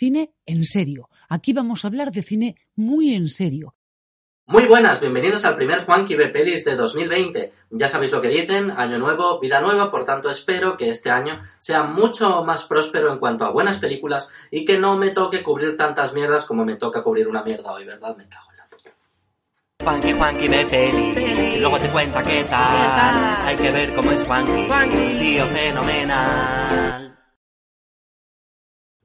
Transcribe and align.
cine 0.00 0.32
en 0.46 0.64
serio. 0.64 1.10
Aquí 1.28 1.52
vamos 1.52 1.84
a 1.84 1.88
hablar 1.88 2.10
de 2.10 2.22
cine 2.22 2.56
muy 2.74 3.14
en 3.14 3.28
serio. 3.28 3.74
Muy 4.46 4.64
buenas, 4.64 4.98
bienvenidos 4.98 5.44
al 5.44 5.56
primer 5.56 5.84
Juanqui 5.84 6.16
ve 6.16 6.28
pelis 6.28 6.64
de 6.64 6.74
2020. 6.74 7.52
Ya 7.70 7.86
sabéis 7.86 8.10
lo 8.10 8.22
que 8.22 8.28
dicen, 8.28 8.70
año 8.70 8.98
nuevo, 8.98 9.38
vida 9.38 9.60
nueva, 9.60 9.90
por 9.90 10.06
tanto 10.06 10.30
espero 10.30 10.78
que 10.78 10.88
este 10.88 11.10
año 11.10 11.38
sea 11.58 11.82
mucho 11.82 12.42
más 12.44 12.64
próspero 12.64 13.12
en 13.12 13.18
cuanto 13.18 13.44
a 13.44 13.50
buenas 13.50 13.76
películas 13.76 14.32
y 14.50 14.64
que 14.64 14.78
no 14.78 14.96
me 14.96 15.10
toque 15.10 15.42
cubrir 15.42 15.76
tantas 15.76 16.14
mierdas 16.14 16.46
como 16.46 16.64
me 16.64 16.76
toca 16.76 17.02
cubrir 17.02 17.28
una 17.28 17.42
mierda 17.42 17.70
hoy, 17.70 17.84
¿verdad? 17.84 18.16
Me 18.16 18.26
cago 18.26 18.50
en 18.52 18.56
la 18.56 18.66
puta. 18.68 18.90
Juanqui, 19.84 20.12
Juanqui 20.14 20.48
ve 20.48 20.64
pelis, 20.64 21.54
y 21.56 21.58
luego 21.58 21.78
te 21.78 21.90
cuenta 21.90 22.22
qué 22.22 22.42
tal. 22.44 23.46
Hay 23.46 23.56
que 23.56 23.70
ver 23.70 23.94
cómo 23.94 24.10
es 24.12 24.24
Juanqui, 24.24 25.18
tío 25.18 25.46
fenomenal. 25.46 27.19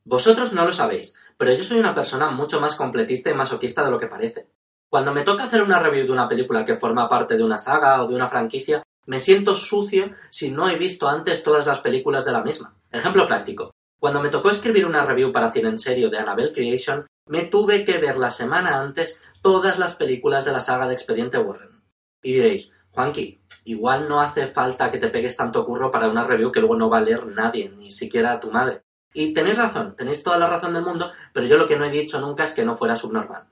Vosotros 0.08 0.54
no 0.54 0.66
lo 0.66 0.72
sabéis, 0.72 1.20
pero 1.36 1.52
yo 1.52 1.64
soy 1.64 1.80
una 1.80 1.96
persona 1.96 2.30
mucho 2.30 2.62
más 2.62 2.76
completista 2.76 3.32
y 3.32 3.34
masoquista 3.34 3.84
de 3.84 3.90
lo 3.90 4.00
que 4.00 4.06
parece. 4.06 4.48
Cuando 4.88 5.12
me 5.12 5.24
toca 5.24 5.46
hacer 5.46 5.64
una 5.64 5.80
review 5.80 6.06
de 6.06 6.12
una 6.12 6.28
película 6.28 6.64
que 6.64 6.78
forma 6.78 7.10
parte 7.10 7.36
de 7.36 7.44
una 7.44 7.58
saga 7.58 8.04
o 8.04 8.08
de 8.08 8.14
una 8.14 8.28
franquicia, 8.28 8.84
me 9.08 9.20
siento 9.20 9.56
sucio 9.56 10.12
si 10.30 10.52
no 10.52 10.70
he 10.70 10.78
visto 10.78 11.10
antes 11.10 11.44
todas 11.44 11.66
las 11.66 11.80
películas 11.80 12.24
de 12.24 12.32
la 12.34 12.44
misma. 12.44 12.76
Ejemplo 12.92 13.26
práctico. 13.26 13.72
Cuando 14.00 14.22
me 14.22 14.30
tocó 14.30 14.52
escribir 14.52 14.86
una 14.86 15.04
review 15.04 15.32
para 15.32 15.52
Cine 15.52 15.70
en 15.70 15.80
Serio 15.80 16.12
de 16.12 16.20
Annabelle 16.20 16.54
Creation, 16.54 17.08
me 17.28 17.46
tuve 17.46 17.84
que 17.84 17.98
ver 17.98 18.18
la 18.18 18.30
semana 18.30 18.80
antes 18.80 19.26
todas 19.42 19.80
las 19.80 19.96
películas 19.96 20.46
de 20.46 20.52
la 20.52 20.60
saga 20.60 20.88
de 20.88 20.94
Expediente 20.94 21.40
Warren. 21.40 21.82
Y 22.22 22.34
diréis, 22.34 22.80
Juanqui, 22.92 23.42
igual 23.64 24.08
no 24.08 24.22
hace 24.22 24.46
falta 24.46 24.92
que 24.92 25.00
te 25.00 25.08
pegues 25.08 25.36
tanto 25.36 25.66
curro 25.66 25.90
para 25.90 26.10
una 26.10 26.24
review 26.24 26.52
que 26.52 26.60
luego 26.60 26.76
no 26.76 26.92
va 26.92 27.00
a 27.00 27.02
leer 27.02 27.26
nadie, 27.26 27.70
ni 27.70 27.90
siquiera 27.90 28.40
tu 28.40 28.52
madre. 28.52 28.85
Y 29.16 29.34
tenéis 29.34 29.58
razón, 29.58 29.96
tenéis 29.96 30.22
toda 30.22 30.38
la 30.38 30.48
razón 30.48 30.74
del 30.74 30.84
mundo, 30.84 31.10
pero 31.32 31.48
yo 31.48 31.58
lo 31.58 31.66
que 31.66 31.78
no 31.78 31.86
he 31.86 31.90
dicho 31.90 32.20
nunca 32.20 32.44
es 32.44 32.52
que 32.52 32.66
no 32.66 32.76
fuera 32.76 32.98
subnormal. 32.98 33.48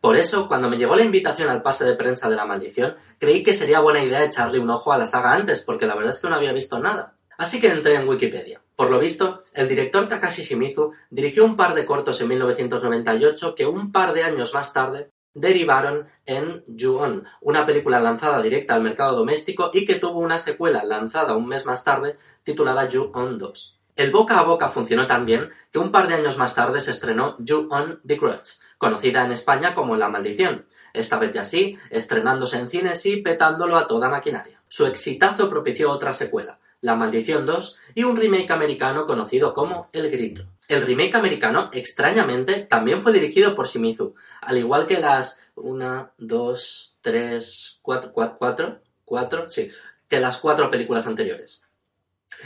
Por 0.00 0.16
eso, 0.16 0.46
cuando 0.46 0.70
me 0.70 0.78
llegó 0.78 0.94
la 0.94 1.02
invitación 1.02 1.48
al 1.48 1.60
pase 1.60 1.84
de 1.84 1.96
prensa 1.96 2.28
de 2.28 2.36
la 2.36 2.46
maldición, 2.46 2.94
creí 3.18 3.42
que 3.42 3.52
sería 3.52 3.80
buena 3.80 4.02
idea 4.02 4.24
echarle 4.24 4.60
un 4.60 4.70
ojo 4.70 4.92
a 4.92 4.98
la 4.98 5.06
saga 5.06 5.32
antes, 5.32 5.60
porque 5.60 5.86
la 5.86 5.96
verdad 5.96 6.10
es 6.10 6.20
que 6.20 6.28
no 6.28 6.36
había 6.36 6.52
visto 6.52 6.78
nada. 6.78 7.16
Así 7.36 7.60
que 7.60 7.66
entré 7.66 7.96
en 7.96 8.08
Wikipedia. 8.08 8.62
Por 8.76 8.92
lo 8.92 9.00
visto, 9.00 9.42
el 9.54 9.68
director 9.68 10.08
Takashi 10.08 10.44
Shimizu 10.44 10.92
dirigió 11.10 11.44
un 11.44 11.56
par 11.56 11.74
de 11.74 11.84
cortos 11.84 12.20
en 12.20 12.28
1998 12.28 13.56
que 13.56 13.66
un 13.66 13.90
par 13.90 14.12
de 14.12 14.22
años 14.22 14.54
más 14.54 14.72
tarde 14.72 15.10
derivaron 15.34 16.06
en 16.26 16.62
Ju-On, 16.78 17.24
una 17.40 17.66
película 17.66 17.98
lanzada 17.98 18.40
directa 18.40 18.74
al 18.74 18.82
mercado 18.82 19.16
doméstico 19.16 19.70
y 19.72 19.84
que 19.84 19.96
tuvo 19.96 20.20
una 20.20 20.38
secuela 20.38 20.84
lanzada 20.84 21.34
un 21.34 21.48
mes 21.48 21.66
más 21.66 21.82
tarde 21.82 22.16
titulada 22.44 22.88
Ju-On 22.88 23.38
2. 23.38 23.81
El 23.94 24.10
boca 24.10 24.38
a 24.38 24.42
boca 24.42 24.70
funcionó 24.70 25.06
tan 25.06 25.26
bien 25.26 25.50
que 25.70 25.78
un 25.78 25.92
par 25.92 26.08
de 26.08 26.14
años 26.14 26.38
más 26.38 26.54
tarde 26.54 26.80
se 26.80 26.90
estrenó 26.90 27.36
Ju-On 27.46 28.00
The 28.06 28.16
Grudge, 28.16 28.58
conocida 28.78 29.24
en 29.24 29.32
España 29.32 29.74
como 29.74 29.96
La 29.96 30.08
Maldición, 30.08 30.66
esta 30.94 31.18
vez 31.18 31.32
ya 31.32 31.44
sí, 31.44 31.76
estrenándose 31.90 32.58
en 32.58 32.68
cines 32.68 33.04
y 33.04 33.18
petándolo 33.18 33.76
a 33.76 33.86
toda 33.86 34.08
maquinaria. 34.08 34.62
Su 34.68 34.86
exitazo 34.86 35.50
propició 35.50 35.90
otra 35.90 36.14
secuela, 36.14 36.58
La 36.80 36.96
Maldición 36.96 37.44
2, 37.44 37.76
y 37.94 38.04
un 38.04 38.16
remake 38.16 38.50
americano 38.50 39.06
conocido 39.06 39.52
como 39.52 39.88
El 39.92 40.10
Grito. 40.10 40.46
El 40.68 40.86
remake 40.86 41.14
americano, 41.16 41.68
extrañamente, 41.72 42.60
también 42.64 43.02
fue 43.02 43.12
dirigido 43.12 43.54
por 43.54 43.68
Shimizu, 43.68 44.14
al 44.40 44.56
igual 44.56 44.86
que 44.86 45.00
las 45.00 45.42
una, 45.54 46.12
dos, 46.16 46.96
tres, 47.02 47.78
cuatro, 47.82 48.12
cuatro, 48.14 48.80
cuatro, 49.04 49.50
sí, 49.50 49.70
que 50.08 50.18
las 50.18 50.38
cuatro 50.38 50.70
películas 50.70 51.06
anteriores. 51.06 51.66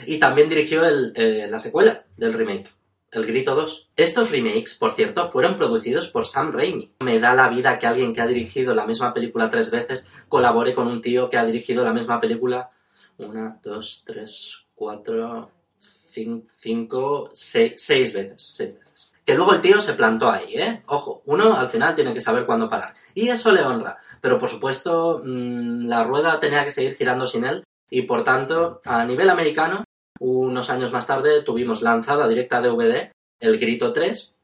Y 0.07 0.19
también 0.19 0.49
dirigió 0.49 0.85
el, 0.85 1.13
eh, 1.17 1.47
la 1.51 1.59
secuela 1.59 2.05
del 2.17 2.33
remake, 2.33 2.71
El 3.11 3.27
Grito 3.27 3.55
2. 3.55 3.91
Estos 3.97 4.31
remakes, 4.31 4.75
por 4.75 4.93
cierto, 4.93 5.31
fueron 5.31 5.57
producidos 5.57 6.09
por 6.09 6.27
Sam 6.27 6.53
Raimi. 6.53 6.93
Me 7.01 7.19
da 7.19 7.35
la 7.35 7.49
vida 7.49 7.79
que 7.79 7.87
alguien 7.87 8.15
que 8.15 8.21
ha 8.21 8.27
dirigido 8.27 8.75
la 8.75 8.87
misma 8.87 9.13
película 9.13 9.51
tres 9.51 9.71
veces 9.71 10.09
colabore 10.29 10.75
con 10.75 10.89
un 10.89 11.01
tío 11.01 11.31
que 11.31 11.39
ha 11.39 11.45
dirigido 11.45 11.85
la 11.85 11.93
misma 11.93 12.21
película 12.21 12.71
una, 13.19 13.59
dos, 13.63 14.03
tres, 14.05 14.67
cuatro, 14.75 15.51
cinco, 16.55 17.31
seis, 17.33 17.75
seis 17.77 18.15
veces. 18.15 18.75
Que 19.25 19.35
luego 19.35 19.55
el 19.55 19.61
tío 19.61 19.81
se 19.81 19.95
plantó 19.95 20.31
ahí, 20.31 20.55
¿eh? 20.55 20.83
Ojo, 20.87 21.23
uno 21.27 21.57
al 21.57 21.67
final 21.69 21.97
tiene 21.97 22.15
que 22.15 22.21
saber 22.21 22.47
cuándo 22.47 22.69
parar. 22.69 22.95
Y 23.15 23.29
eso 23.29 23.51
le 23.51 23.63
honra. 23.63 23.97
Pero 24.21 24.39
por 24.39 24.49
supuesto, 24.49 25.21
mmm, 25.25 25.87
la 25.87 26.05
rueda 26.05 26.39
tenía 26.39 26.65
que 26.65 26.71
seguir 26.71 26.95
girando 26.95 27.27
sin 27.27 27.45
él 27.45 27.65
y 27.91 28.03
por 28.03 28.25
tanto, 28.25 28.81
a 28.85 29.05
nivel 29.05 29.31
americano, 29.31 29.85
unos 30.19 30.71
años 30.71 30.93
más 30.93 31.07
tarde 31.07 31.43
tuvimos 31.43 31.83
lanzada 31.83 32.27
directa 32.27 32.61
DVD 32.61 33.13
El 33.41 33.59
Grito 33.59 33.93
3 33.93 34.37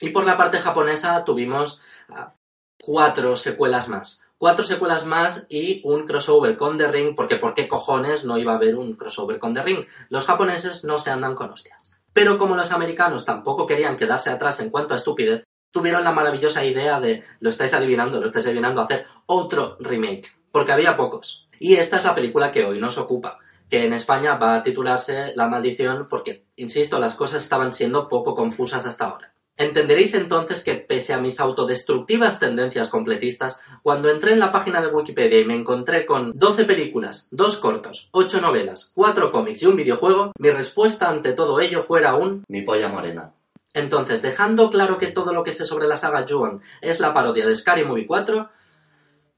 y 0.00 0.10
por 0.10 0.24
la 0.24 0.36
parte 0.36 0.58
japonesa 0.58 1.24
tuvimos 1.24 1.80
ah, 2.08 2.34
cuatro 2.80 3.36
secuelas 3.36 3.88
más. 3.88 4.22
Cuatro 4.36 4.64
secuelas 4.64 5.06
más 5.06 5.46
y 5.48 5.80
un 5.84 6.06
crossover 6.06 6.56
con 6.56 6.76
The 6.76 6.88
Ring, 6.88 7.14
porque 7.14 7.36
¿por 7.36 7.54
qué 7.54 7.68
cojones 7.68 8.24
no 8.24 8.36
iba 8.36 8.52
a 8.52 8.56
haber 8.56 8.76
un 8.76 8.94
crossover 8.94 9.38
con 9.38 9.54
The 9.54 9.62
Ring? 9.62 9.86
Los 10.10 10.26
japoneses 10.26 10.84
no 10.84 10.98
se 10.98 11.10
andan 11.10 11.34
con 11.34 11.50
hostias. 11.50 11.98
Pero 12.12 12.36
como 12.36 12.56
los 12.56 12.72
americanos 12.72 13.24
tampoco 13.24 13.66
querían 13.66 13.96
quedarse 13.96 14.30
atrás 14.30 14.60
en 14.60 14.70
cuanto 14.70 14.92
a 14.92 14.96
estupidez, 14.96 15.44
tuvieron 15.72 16.04
la 16.04 16.12
maravillosa 16.12 16.64
idea 16.64 17.00
de, 17.00 17.24
lo 17.40 17.50
estáis 17.50 17.74
adivinando, 17.74 18.20
lo 18.20 18.26
estáis 18.26 18.46
adivinando, 18.46 18.80
hacer 18.80 19.06
otro 19.26 19.76
remake, 19.80 20.32
porque 20.52 20.72
había 20.72 20.96
pocos. 20.96 21.43
Y 21.58 21.74
esta 21.74 21.96
es 21.96 22.04
la 22.04 22.14
película 22.14 22.52
que 22.52 22.64
hoy 22.64 22.80
nos 22.80 22.98
ocupa, 22.98 23.38
que 23.68 23.84
en 23.84 23.92
España 23.92 24.36
va 24.36 24.56
a 24.56 24.62
titularse 24.62 25.32
La 25.34 25.48
maldición 25.48 26.08
porque, 26.08 26.44
insisto, 26.56 26.98
las 26.98 27.14
cosas 27.14 27.42
estaban 27.42 27.72
siendo 27.72 28.08
poco 28.08 28.34
confusas 28.34 28.86
hasta 28.86 29.06
ahora. 29.06 29.34
Entenderéis 29.56 30.14
entonces 30.14 30.64
que 30.64 30.74
pese 30.74 31.14
a 31.14 31.20
mis 31.20 31.38
autodestructivas 31.38 32.40
tendencias 32.40 32.88
completistas, 32.88 33.60
cuando 33.84 34.10
entré 34.10 34.32
en 34.32 34.40
la 34.40 34.50
página 34.50 34.82
de 34.82 34.88
Wikipedia 34.88 35.38
y 35.38 35.44
me 35.44 35.54
encontré 35.54 36.04
con 36.06 36.32
12 36.34 36.64
películas, 36.64 37.28
2 37.30 37.56
cortos, 37.58 38.08
8 38.10 38.40
novelas, 38.40 38.90
4 38.96 39.30
cómics 39.30 39.62
y 39.62 39.66
un 39.66 39.76
videojuego, 39.76 40.32
mi 40.40 40.50
respuesta 40.50 41.08
ante 41.08 41.34
todo 41.34 41.60
ello 41.60 41.84
fuera 41.84 42.16
un 42.16 42.42
mi 42.48 42.62
polla 42.62 42.88
morena. 42.88 43.32
Entonces, 43.74 44.22
dejando 44.22 44.70
claro 44.70 44.98
que 44.98 45.08
todo 45.08 45.32
lo 45.32 45.44
que 45.44 45.52
sé 45.52 45.64
sobre 45.64 45.86
la 45.86 45.96
saga 45.96 46.24
Juan 46.28 46.60
es 46.80 46.98
la 46.98 47.14
parodia 47.14 47.46
de 47.46 47.54
Scary 47.54 47.84
Movie 47.84 48.06
4, 48.08 48.50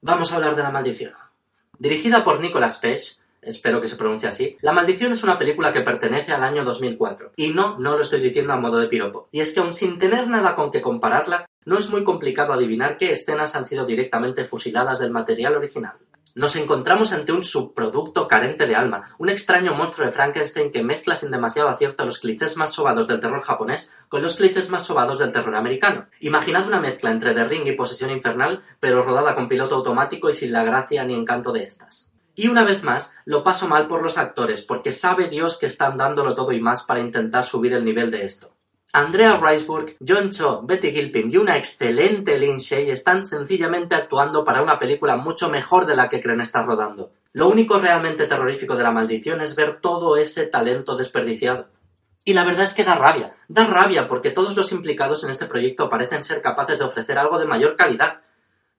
vamos 0.00 0.32
a 0.32 0.36
hablar 0.36 0.56
de 0.56 0.62
la 0.62 0.70
maldición. 0.70 1.12
Dirigida 1.78 2.24
por 2.24 2.40
Nicolas 2.40 2.78
Page, 2.78 3.16
espero 3.42 3.80
que 3.80 3.86
se 3.86 3.96
pronuncie 3.96 4.28
así, 4.28 4.56
La 4.60 4.72
Maldición 4.72 5.12
es 5.12 5.22
una 5.22 5.38
película 5.38 5.72
que 5.72 5.82
pertenece 5.82 6.32
al 6.32 6.42
año 6.42 6.64
2004. 6.64 7.32
Y 7.36 7.50
no, 7.50 7.78
no 7.78 7.96
lo 7.96 8.02
estoy 8.02 8.20
diciendo 8.20 8.52
a 8.52 8.60
modo 8.60 8.78
de 8.78 8.88
piropo. 8.88 9.28
Y 9.30 9.40
es 9.40 9.52
que 9.52 9.60
aun 9.60 9.74
sin 9.74 9.98
tener 9.98 10.28
nada 10.28 10.54
con 10.54 10.70
que 10.70 10.80
compararla, 10.80 11.46
no 11.64 11.78
es 11.78 11.90
muy 11.90 12.04
complicado 12.04 12.52
adivinar 12.52 12.96
qué 12.96 13.10
escenas 13.10 13.56
han 13.56 13.64
sido 13.64 13.84
directamente 13.84 14.44
fusiladas 14.44 14.98
del 14.98 15.10
material 15.10 15.56
original. 15.56 15.96
Nos 16.36 16.54
encontramos 16.56 17.14
ante 17.14 17.32
un 17.32 17.42
subproducto 17.42 18.28
carente 18.28 18.66
de 18.66 18.76
alma, 18.76 19.00
un 19.16 19.30
extraño 19.30 19.74
monstruo 19.74 20.04
de 20.04 20.12
Frankenstein 20.12 20.70
que 20.70 20.82
mezcla 20.82 21.16
sin 21.16 21.30
demasiado 21.30 21.70
acierto 21.70 22.04
los 22.04 22.18
clichés 22.18 22.58
más 22.58 22.74
sobados 22.74 23.08
del 23.08 23.20
terror 23.20 23.40
japonés 23.40 23.90
con 24.10 24.20
los 24.20 24.34
clichés 24.34 24.68
más 24.68 24.84
sobados 24.84 25.18
del 25.18 25.32
terror 25.32 25.56
americano. 25.56 26.08
Imaginad 26.20 26.66
una 26.66 26.78
mezcla 26.78 27.10
entre 27.10 27.32
The 27.32 27.46
Ring 27.46 27.66
y 27.66 27.72
Posesión 27.72 28.10
Infernal, 28.10 28.62
pero 28.80 29.02
rodada 29.02 29.34
con 29.34 29.48
piloto 29.48 29.76
automático 29.76 30.28
y 30.28 30.34
sin 30.34 30.52
la 30.52 30.62
gracia 30.62 31.04
ni 31.04 31.14
encanto 31.14 31.52
de 31.52 31.64
estas. 31.64 32.12
Y 32.34 32.48
una 32.48 32.64
vez 32.64 32.82
más, 32.82 33.16
lo 33.24 33.42
paso 33.42 33.66
mal 33.66 33.86
por 33.86 34.02
los 34.02 34.18
actores, 34.18 34.60
porque 34.60 34.92
sabe 34.92 35.28
Dios 35.28 35.56
que 35.56 35.64
están 35.64 35.96
dándolo 35.96 36.34
todo 36.34 36.52
y 36.52 36.60
más 36.60 36.82
para 36.82 37.00
intentar 37.00 37.46
subir 37.46 37.72
el 37.72 37.82
nivel 37.82 38.10
de 38.10 38.26
esto. 38.26 38.55
Andrea 38.96 39.36
Riseborough, 39.36 39.94
John 40.00 40.30
Cho, 40.30 40.62
Betty 40.62 40.90
Gilpin 40.90 41.30
y 41.30 41.36
una 41.36 41.58
excelente 41.58 42.38
Lin 42.38 42.56
Shay 42.56 42.90
están 42.90 43.26
sencillamente 43.26 43.94
actuando 43.94 44.42
para 44.42 44.62
una 44.62 44.78
película 44.78 45.18
mucho 45.18 45.50
mejor 45.50 45.84
de 45.84 45.94
la 45.94 46.08
que 46.08 46.22
creen 46.22 46.40
estar 46.40 46.64
rodando. 46.64 47.10
Lo 47.34 47.46
único 47.46 47.78
realmente 47.78 48.26
terrorífico 48.26 48.74
de 48.74 48.84
la 48.84 48.92
maldición 48.92 49.42
es 49.42 49.54
ver 49.54 49.80
todo 49.82 50.16
ese 50.16 50.46
talento 50.46 50.96
desperdiciado. 50.96 51.66
Y 52.24 52.32
la 52.32 52.44
verdad 52.44 52.64
es 52.64 52.72
que 52.72 52.84
da 52.84 52.94
rabia, 52.94 53.34
da 53.48 53.66
rabia 53.66 54.08
porque 54.08 54.30
todos 54.30 54.56
los 54.56 54.72
implicados 54.72 55.22
en 55.24 55.28
este 55.28 55.44
proyecto 55.44 55.90
parecen 55.90 56.24
ser 56.24 56.40
capaces 56.40 56.78
de 56.78 56.86
ofrecer 56.86 57.18
algo 57.18 57.38
de 57.38 57.44
mayor 57.44 57.76
calidad. 57.76 58.22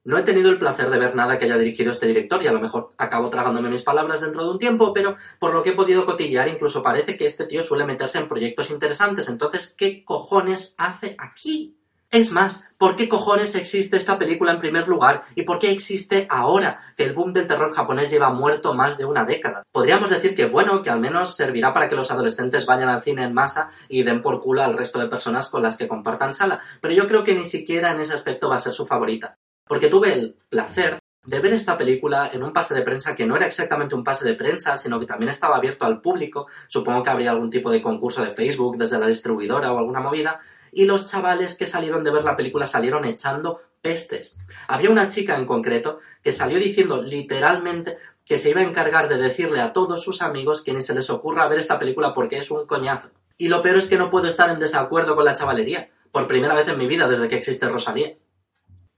No 0.07 0.17
he 0.17 0.23
tenido 0.23 0.49
el 0.49 0.57
placer 0.57 0.89
de 0.89 0.99
ver 0.99 1.15
nada 1.15 1.37
que 1.37 1.43
haya 1.43 1.57
dirigido 1.57 1.91
este 1.91 2.07
director 2.07 2.41
y 2.41 2.47
a 2.47 2.53
lo 2.53 2.61
mejor 2.61 2.91
acabo 2.97 3.29
tragándome 3.29 3.69
mis 3.69 3.81
palabras 3.81 4.21
dentro 4.21 4.41
de 4.41 4.51
un 4.51 4.57
tiempo, 4.57 4.93
pero 4.93 5.17
por 5.37 5.53
lo 5.53 5.61
que 5.61 5.71
he 5.71 5.75
podido 5.75 6.05
cotillear 6.05 6.47
incluso 6.47 6.81
parece 6.81 7.17
que 7.17 7.25
este 7.25 7.45
tío 7.45 7.61
suele 7.61 7.83
meterse 7.83 8.17
en 8.17 8.29
proyectos 8.29 8.71
interesantes. 8.71 9.27
Entonces, 9.27 9.75
¿qué 9.77 10.05
cojones 10.05 10.75
hace 10.77 11.17
aquí? 11.19 11.75
Es 12.09 12.31
más, 12.31 12.71
¿por 12.77 12.95
qué 12.95 13.09
cojones 13.09 13.53
existe 13.55 13.97
esta 13.97 14.17
película 14.17 14.53
en 14.53 14.59
primer 14.59 14.87
lugar? 14.87 15.23
¿Y 15.35 15.43
por 15.43 15.59
qué 15.59 15.71
existe 15.71 16.25
ahora 16.29 16.79
que 16.95 17.03
el 17.03 17.11
boom 17.11 17.33
del 17.33 17.47
terror 17.47 17.73
japonés 17.73 18.09
lleva 18.09 18.29
muerto 18.29 18.73
más 18.73 18.97
de 18.97 19.03
una 19.03 19.25
década? 19.25 19.63
Podríamos 19.73 20.09
decir 20.09 20.33
que 20.33 20.45
bueno, 20.45 20.83
que 20.83 20.89
al 20.89 21.01
menos 21.01 21.35
servirá 21.35 21.73
para 21.73 21.89
que 21.89 21.97
los 21.97 22.11
adolescentes 22.11 22.65
vayan 22.65 22.87
al 22.87 23.01
cine 23.01 23.25
en 23.25 23.33
masa 23.33 23.67
y 23.89 24.03
den 24.03 24.21
por 24.21 24.39
culo 24.39 24.63
al 24.63 24.77
resto 24.77 24.99
de 24.99 25.07
personas 25.07 25.49
con 25.49 25.61
las 25.61 25.75
que 25.75 25.89
compartan 25.89 26.33
sala, 26.33 26.61
pero 26.79 26.93
yo 26.93 27.07
creo 27.09 27.25
que 27.25 27.35
ni 27.35 27.43
siquiera 27.43 27.91
en 27.91 27.99
ese 27.99 28.13
aspecto 28.13 28.47
va 28.47 28.55
a 28.55 28.59
ser 28.59 28.71
su 28.71 28.85
favorita 28.85 29.37
porque 29.67 29.89
tuve 29.89 30.13
el 30.13 30.35
placer 30.49 30.99
de 31.27 31.41
ver 31.41 31.53
esta 31.53 31.77
película 31.77 32.29
en 32.31 32.41
un 32.41 32.53
pase 32.53 32.73
de 32.73 32.83
prensa 32.83 33.13
que 33.13 33.25
no 33.25 33.35
era 33.35 33.45
exactamente 33.45 33.95
un 33.95 34.03
pase 34.03 34.25
de 34.25 34.33
prensa, 34.33 34.77
sino 34.77 34.97
que 34.97 35.05
también 35.05 35.29
estaba 35.29 35.57
abierto 35.57 35.85
al 35.85 35.99
público. 35.99 36.47
Supongo 36.69 37.03
que 37.03 37.09
habría 37.09 37.31
algún 37.31 37.51
tipo 37.51 37.69
de 37.69 37.81
concurso 37.81 38.23
de 38.23 38.31
Facebook 38.31 38.77
desde 38.77 38.97
la 38.97 39.07
distribuidora 39.07 39.73
o 39.73 39.77
alguna 39.77 39.99
movida. 39.99 40.39
Y 40.71 40.85
los 40.85 41.05
chavales 41.05 41.57
que 41.57 41.65
salieron 41.65 42.03
de 42.05 42.11
ver 42.11 42.23
la 42.23 42.37
película 42.37 42.65
salieron 42.65 43.03
echando 43.03 43.61
pestes. 43.81 44.37
Había 44.69 44.89
una 44.89 45.09
chica 45.09 45.35
en 45.35 45.45
concreto 45.45 45.99
que 46.23 46.31
salió 46.31 46.59
diciendo 46.59 47.01
literalmente 47.01 47.97
que 48.23 48.37
se 48.37 48.49
iba 48.49 48.61
a 48.61 48.65
encargar 48.65 49.09
de 49.09 49.17
decirle 49.17 49.59
a 49.59 49.73
todos 49.73 50.03
sus 50.03 50.21
amigos 50.21 50.61
que 50.61 50.73
ni 50.73 50.81
se 50.81 50.95
les 50.95 51.09
ocurra 51.09 51.47
ver 51.47 51.59
esta 51.59 51.77
película 51.77 52.13
porque 52.13 52.37
es 52.37 52.51
un 52.51 52.65
coñazo. 52.65 53.09
Y 53.37 53.49
lo 53.49 53.61
peor 53.61 53.77
es 53.77 53.87
que 53.87 53.97
no 53.97 54.09
puedo 54.09 54.27
estar 54.27 54.49
en 54.49 54.59
desacuerdo 54.59 55.15
con 55.15 55.25
la 55.25 55.33
chavalería, 55.33 55.89
por 56.11 56.27
primera 56.27 56.55
vez 56.55 56.67
en 56.69 56.77
mi 56.77 56.87
vida 56.87 57.07
desde 57.07 57.27
que 57.27 57.35
existe 57.35 57.67
Rosalía. 57.67 58.15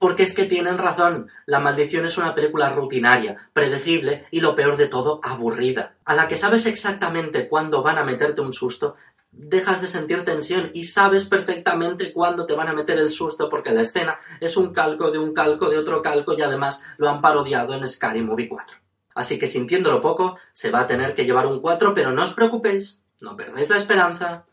Porque 0.00 0.22
es 0.22 0.32
que 0.32 0.46
tienen 0.46 0.78
razón, 0.78 1.28
La 1.44 1.60
Maldición 1.60 2.06
es 2.06 2.16
una 2.16 2.34
película 2.34 2.70
rutinaria, 2.70 3.36
predecible 3.52 4.24
y 4.30 4.40
lo 4.40 4.56
peor 4.56 4.78
de 4.78 4.86
todo, 4.86 5.20
aburrida, 5.22 5.96
a 6.06 6.14
la 6.14 6.26
que 6.26 6.38
sabes 6.38 6.64
exactamente 6.64 7.50
cuándo 7.50 7.82
van 7.82 7.98
a 7.98 8.02
meterte 8.02 8.40
un 8.40 8.54
susto, 8.54 8.96
dejas 9.30 9.82
de 9.82 9.88
sentir 9.88 10.24
tensión 10.24 10.70
y 10.72 10.84
sabes 10.84 11.26
perfectamente 11.26 12.14
cuándo 12.14 12.46
te 12.46 12.54
van 12.54 12.68
a 12.68 12.72
meter 12.72 12.98
el 12.98 13.10
susto 13.10 13.50
porque 13.50 13.72
la 13.72 13.82
escena 13.82 14.16
es 14.40 14.56
un 14.56 14.72
calco 14.72 15.10
de 15.10 15.18
un 15.18 15.34
calco 15.34 15.68
de 15.68 15.76
otro 15.76 16.00
calco 16.00 16.32
y 16.32 16.40
además 16.40 16.82
lo 16.96 17.10
han 17.10 17.20
parodiado 17.20 17.74
en 17.74 17.86
Scary 17.86 18.22
Movie 18.22 18.48
4. 18.48 18.78
Así 19.14 19.38
que 19.38 19.46
sintiéndolo 19.46 20.00
poco, 20.00 20.38
se 20.54 20.70
va 20.70 20.80
a 20.80 20.86
tener 20.86 21.14
que 21.14 21.26
llevar 21.26 21.46
un 21.46 21.60
4, 21.60 21.92
pero 21.92 22.10
no 22.10 22.22
os 22.22 22.32
preocupéis, 22.32 23.02
no 23.20 23.36
perdáis 23.36 23.68
la 23.68 23.76
esperanza. 23.76 24.46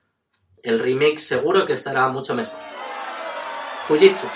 El 0.61 0.79
remake 0.79 1.19
seguro 1.19 1.65
que 1.65 1.71
estará 1.71 2.09
mucho 2.09 2.35
mejor. 2.35 2.59
Fujitsu, 3.87 4.27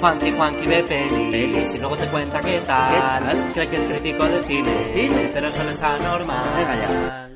Juanqui, 0.00 0.30
Juanqui 0.30 0.66
ve 0.68 0.82
pelis 0.84 1.74
y 1.74 1.78
luego 1.78 1.96
te 1.96 2.06
cuenta 2.06 2.40
qué 2.40 2.60
tal. 2.60 2.92
¿Qué 2.92 3.00
tal? 3.00 3.52
Cree 3.52 3.68
que 3.68 3.76
es 3.76 3.84
crítico 3.84 4.24
de 4.28 4.42
cine, 4.44 5.30
pero 5.32 5.50
solo 5.50 5.70
es 5.70 5.82
anormal. 5.82 6.56
Venga 6.56 6.76
ya. 6.76 7.27